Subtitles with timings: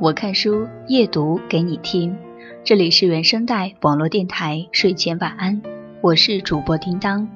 [0.00, 2.16] 我看书夜读给你听，
[2.64, 5.60] 这里是原声带网络电台睡前晚安，
[6.00, 7.28] 我是主播叮当。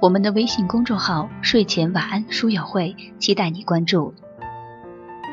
[0.00, 4.14] 我们的微信公众号睡前晚安书友会期待你关注。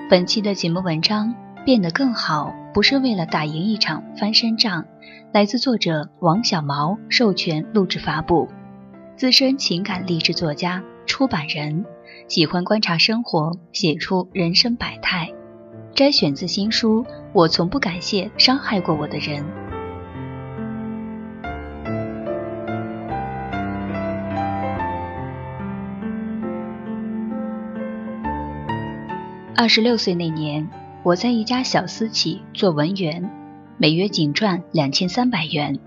[0.09, 1.34] 本期的节目文章
[1.64, 4.84] 变得更好，不是为了打赢一场翻身仗，
[5.31, 8.50] 来自作者王小毛授权录制发布，
[9.15, 11.86] 资深情感励志作家，出版人，
[12.27, 15.31] 喜欢观察生活，写出人生百态。
[15.95, 19.43] 摘选自新书《我从不感谢伤害过我的人》。
[29.55, 30.67] 二十六岁那年，
[31.03, 33.30] 我在一家小私企做文员，
[33.77, 35.77] 每月仅赚两千三百元，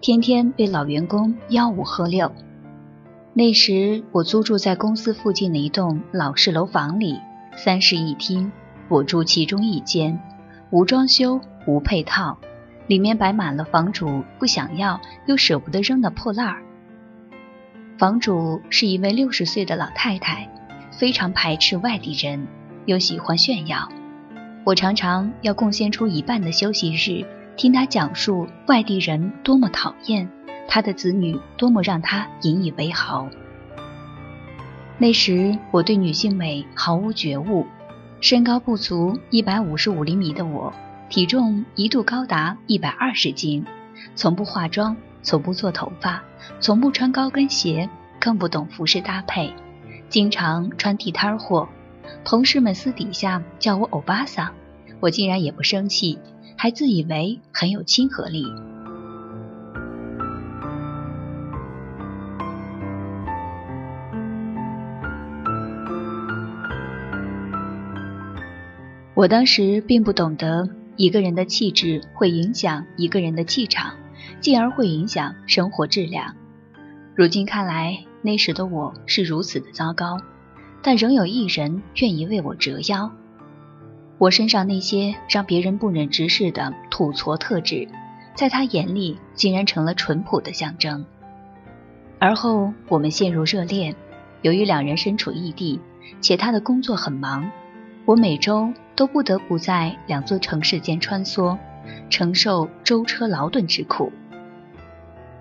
[0.00, 2.30] 天天被老员工吆五喝六。
[3.34, 7.18] 那时我租住在公司附近的一栋老式楼房里，
[7.56, 8.52] 三室一厅。
[8.92, 10.20] 我住其中一间，
[10.68, 12.36] 无装修无配套，
[12.86, 16.62] 里面摆满了房主不想要又舍不得扔的破烂儿。
[17.96, 20.46] 房主是一位六十岁的老太太，
[20.90, 22.46] 非常排斥外地人，
[22.84, 23.88] 又喜欢炫耀。
[24.62, 27.24] 我常常要贡献出一半的休息日，
[27.56, 30.28] 听她讲述外地人多么讨厌，
[30.68, 33.26] 她的子女多么让她引以为豪。
[34.98, 37.66] 那时我对女性美毫无觉悟。
[38.22, 40.72] 身高不足一百五十五厘米的我，
[41.08, 43.66] 体重一度高达一百二十斤，
[44.14, 46.22] 从不化妆，从不做头发，
[46.60, 49.52] 从不穿高跟鞋，更不懂服饰搭配，
[50.08, 51.68] 经常穿地摊货。
[52.24, 54.54] 同事们私底下叫我欧巴桑，
[55.00, 56.20] 我竟然也不生气，
[56.56, 58.46] 还自以为很有亲和力。
[69.22, 73.94] 我当时并不懂得，一个人的气质会影响一个人的气场，
[74.40, 76.34] 进而会影响生活质量。
[77.14, 80.18] 如今看来，那时的我是如此的糟糕，
[80.82, 83.12] 但仍有一人愿意为我折腰。
[84.18, 87.86] 我身上那些让别人不忍直视的土矬特质，
[88.34, 91.06] 在他眼里竟然成了淳朴的象征。
[92.18, 93.94] 而后我们陷入热恋，
[94.40, 95.78] 由于两人身处异地，
[96.20, 97.48] 且他的工作很忙。
[98.04, 98.72] 我每周
[99.02, 101.58] 都不得不在两座城市间穿梭，
[102.08, 104.12] 承受舟车劳顿之苦。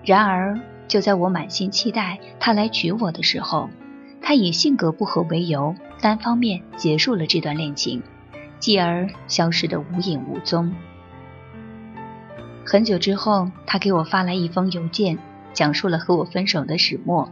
[0.04, 3.70] 然而，就在我满心期待他来娶我的时候，
[4.20, 8.02] 他以性格不合为由，单方面结束了这段恋情，
[8.58, 10.74] 继而消失得无影无踪。
[12.66, 15.20] 很久之后，他给我发来一封邮件，
[15.54, 17.32] 讲述了和我分手的始末。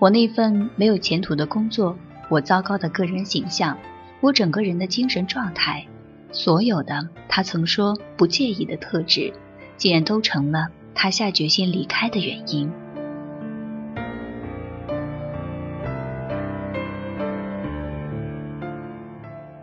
[0.00, 1.96] 我那份没有前途的工作，
[2.28, 3.78] 我糟糕的个人形象。
[4.20, 5.86] 我整个人的精神状态，
[6.32, 9.32] 所有的他曾说不介意的特质，
[9.76, 12.70] 竟然都成了他下决心离开的原因。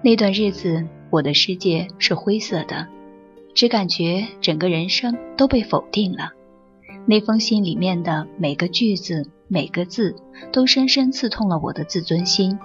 [0.02, 2.88] 那段日子，我的世界是灰色的，
[3.54, 6.32] 只感觉整个人生都被否定了。
[7.08, 10.16] 那封信里面的每个句子、每个字，
[10.54, 12.58] 都深深刺痛了我的自尊心。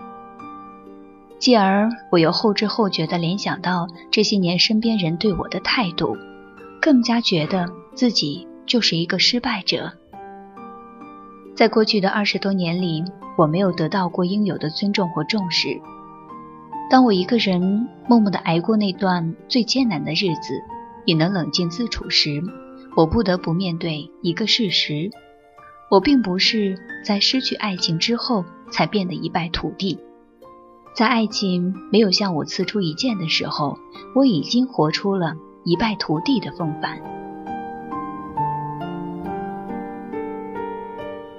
[1.41, 6.15] 继而，我又后知后觉地联想到这些年身边人对我的态度，
[6.83, 9.91] 更加觉得自己就是一个失败者。
[11.57, 13.03] 在过去的二十多年里，
[13.39, 15.81] 我没有得到过应有的尊重和重视。
[16.91, 20.63] 当我一个人默默地挨过那段最艰难的日子，
[21.07, 22.43] 也能冷静自处时，
[22.95, 25.11] 我不得不面对一个事实：
[25.91, 29.99] 我并不是在失去爱情之后才变得一败涂地。
[30.93, 33.79] 在爱情没有向我刺出一剑的时候，
[34.15, 35.35] 我已经活出了
[35.65, 37.01] 一败涂地的风范。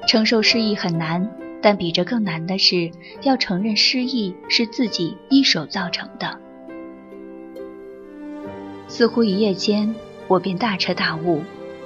[0.07, 1.29] 承受失意很难，
[1.61, 2.91] 但比这更难的是
[3.21, 6.39] 要承认失意是自己一手造成的。
[8.87, 9.93] 似乎一夜间，
[10.27, 11.43] 我便大彻大悟，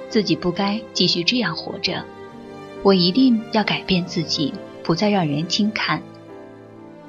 [0.08, 2.04] 自己不该继续这样活着，
[2.82, 6.02] 我一定要改变自己，不再让人轻看。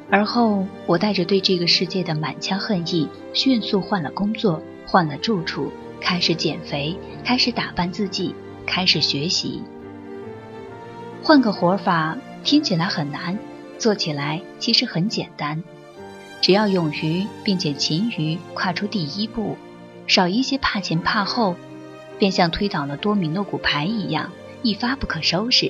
[0.10, 5.70] 而后，我带着对这个世界的满腔恨意，迅速换了工作，换了住处，
[6.00, 8.34] 开始减肥，开始打扮自己，
[8.66, 9.62] 开始学习。
[11.22, 13.38] 换个活法听起来很难，
[13.78, 15.62] 做起来其实很简单。
[16.40, 19.58] 只要勇于并且勤于跨出第一步，
[20.08, 21.58] 少一些怕前怕后，
[22.18, 24.32] 便像推倒了多米诺骨牌一样，
[24.62, 25.70] 一发不可收拾。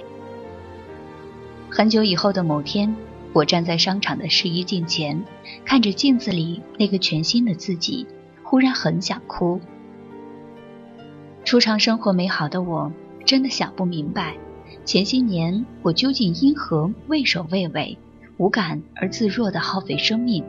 [1.72, 2.96] 很久以后的某天。
[3.38, 5.24] 我站在商场的试衣镜前，
[5.64, 8.08] 看着镜子里那个全新的自己，
[8.42, 9.62] 忽然很想哭。
[11.46, 12.92] 初尝生活美好的我，
[13.26, 14.36] 真的想不明白，
[14.86, 17.96] 前些年我究竟因何畏首畏尾、
[18.38, 20.44] 无感而自若的耗费生命？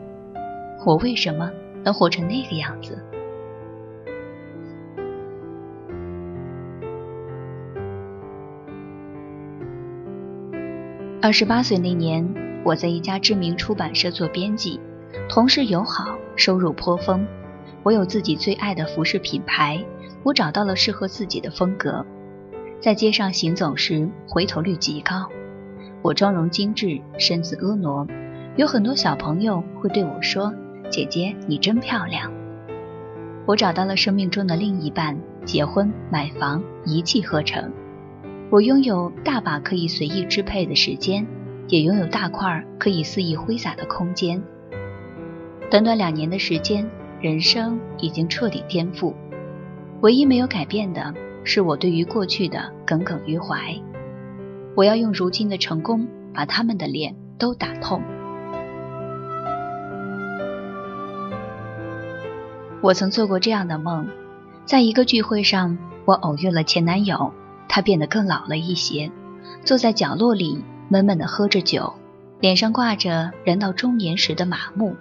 [0.83, 1.51] 我为什么
[1.83, 2.97] 能活成那个样子？
[11.21, 14.79] 二十八岁那年，我在一家知名出版社做编辑，
[15.29, 17.25] 同事友好，收入颇丰。
[17.83, 19.83] 我有自己最爱的服饰品牌，
[20.23, 22.05] 我找到了适合自己的风格。
[22.81, 25.29] 在街上行走时，回头率极高。
[26.01, 28.07] 我妆容精致，身姿婀娜，
[28.57, 30.53] 有很多小朋友会对我说
[30.91, 32.31] ：“姐姐，你真漂亮。”
[33.47, 37.71] 我找到了生命中的另一半，结婚买房，一气呵成。
[38.49, 41.25] 我拥有大把可以随意支配的时间，
[41.69, 44.43] 也拥有大块可以肆意挥洒的空间。
[45.71, 46.89] 短短两年的时间，
[47.21, 49.13] 人生已经彻底颠覆。
[50.01, 51.13] 唯一没有改变的
[51.43, 53.73] 是我对于过去的耿耿于怀。
[54.75, 58.01] 我要用如今的成功把他们的脸都打痛。
[62.81, 64.07] 我曾做过这样的梦，
[64.65, 67.33] 在一个聚会上，我偶遇了前男友。
[67.71, 69.11] 他变得更老了一些，
[69.63, 71.93] 坐在角落里闷闷地喝着酒，
[72.41, 74.95] 脸上挂着人到中年时的麻木。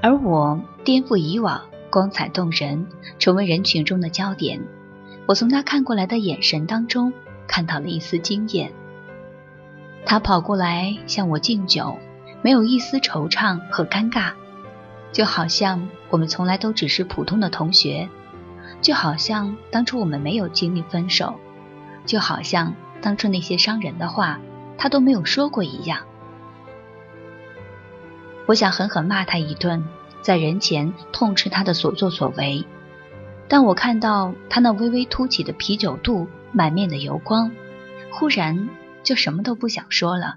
[0.00, 2.86] 而我颠覆以往，光彩动人，
[3.18, 4.60] 成为人群中的焦点。
[5.26, 7.12] 我从他看过来的眼神当中
[7.46, 8.72] 看到了一丝惊艳。
[10.04, 11.98] 他跑过来向我敬酒，
[12.42, 14.32] 没有一丝惆怅和尴尬，
[15.12, 18.08] 就好像我们从来都只是普通的同学。
[18.80, 21.34] 就好像当初我们没有经历分手，
[22.06, 24.38] 就好像当初那些伤人的话
[24.78, 26.00] 他都没有说过一样。
[28.46, 29.84] 我想狠狠骂他一顿，
[30.22, 32.64] 在人前痛斥他的所作所为，
[33.48, 37.50] 但我看到他那微微凸起的啤酒肚，满面的油光，
[38.10, 38.70] 忽然
[39.02, 40.36] 就什么都不想说了。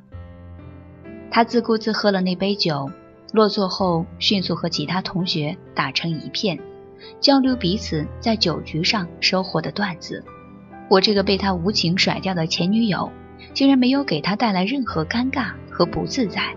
[1.29, 2.91] 他自顾自喝了那杯酒，
[3.31, 6.59] 落座后迅速和其他同学打成一片。
[7.19, 10.23] 交流彼此在酒局上收获的段子，
[10.89, 13.11] 我这个被他无情甩掉的前女友，
[13.53, 16.55] 竟然没有给他带来任何尴尬和不自在。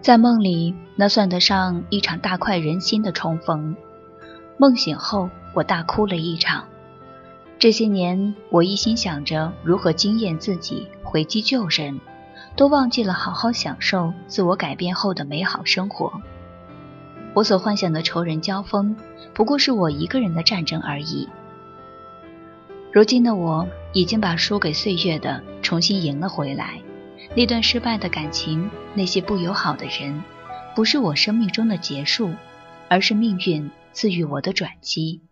[0.00, 3.76] 在梦里，那算得上一场大快人心的重逢。
[4.58, 6.64] 梦醒后，我大哭了一场。
[7.56, 12.00] 这些年，我一心想着如何惊艳自己、回击旧人，
[12.56, 16.12] 都忘记了好好享受自我改变后的美好生活。
[17.34, 18.96] 我所幻想的仇人交锋，
[19.32, 21.28] 不过是我一个人的战争而已。
[22.92, 26.78] 如今的我，已经把输给岁月的重新赢了回来。
[27.34, 30.22] 那段失败的感情，那些不友好的人，
[30.76, 32.34] 不是我生命中的结束，
[32.90, 35.22] 而是命运赐予我的转机。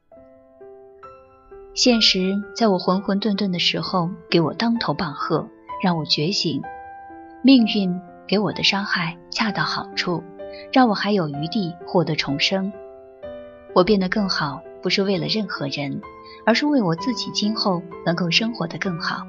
[1.75, 5.47] 现实在我浑浑沌沌的时候给我当头棒喝，
[5.85, 6.63] 让我觉醒。
[7.43, 10.23] 命运给我的伤害恰到好处，
[10.73, 12.71] 让我还有余地获得重生。
[13.75, 16.03] 我变得更好，不是为了任何人，
[16.45, 19.27] 而是为我自己今后能够生活得更好。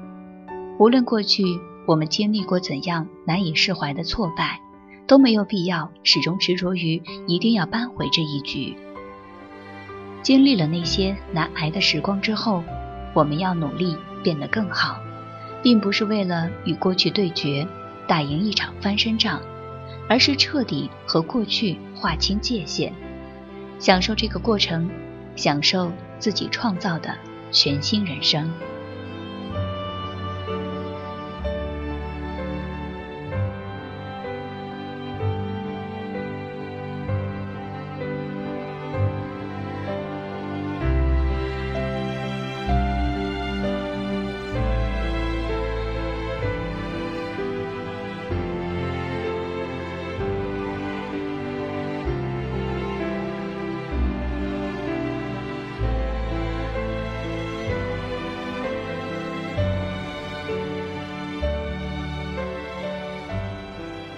[0.78, 1.42] 无论过去
[1.86, 4.60] 我们经历过怎样难以释怀的挫败，
[5.06, 8.76] 都没有必要始终执着于一定要扳回这一局。
[10.22, 12.62] 经历了那些难挨的时光之后，
[13.14, 14.98] 我们要努力变得更好，
[15.62, 17.66] 并不是为了与过去对决，
[18.06, 19.40] 打赢一场翻身仗，
[20.08, 22.92] 而是彻底和过去划清界限，
[23.78, 24.90] 享受这个过程，
[25.36, 27.16] 享受自己创造的
[27.50, 28.50] 全新人生。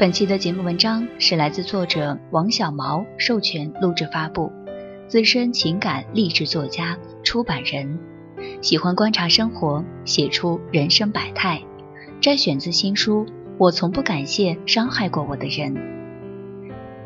[0.05, 4.53] 本期的节目文章是来自作者王小毛授权录制发布，
[5.09, 7.99] 资深情感励志作家、出版人，
[8.61, 11.59] 喜欢观察生活，写出人生百态，
[12.21, 13.25] 摘选自新书
[13.57, 15.75] 《我从不感谢伤害过我的人》。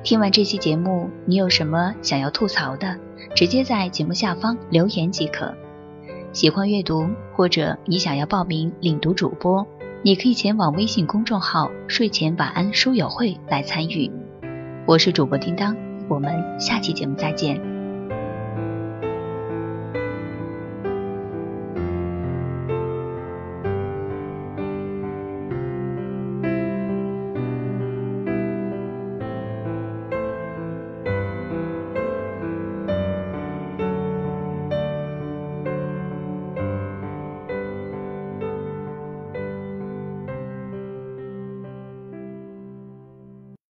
[0.03, 2.99] 听完这期节目，你有什么想要吐槽的，
[3.33, 5.55] 直接在节目下方留言即可。
[6.33, 9.65] 喜欢阅读，或者你想要报名领读主播，
[10.03, 14.09] 你可以前往微信公众号“睡前晚安书友会”来参与。
[14.87, 15.77] 我是主播叮当，
[16.09, 17.78] 我们下期节目再见。